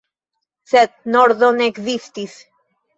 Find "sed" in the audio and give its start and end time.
0.71-0.97